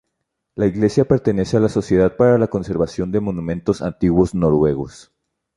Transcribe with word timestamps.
La 0.55 0.65
iglesia 0.65 1.05
pertenece 1.07 1.57
a 1.57 1.59
la 1.59 1.69
Sociedad 1.69 2.15
para 2.17 2.39
la 2.39 2.47
Conservación 2.47 3.11
de 3.11 3.19
Monumentos 3.19 3.83
Antiguos 3.83 4.33
Noruegos. 4.33 5.11